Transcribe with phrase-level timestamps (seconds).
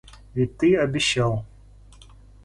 [0.33, 1.45] Ведь ты обещал.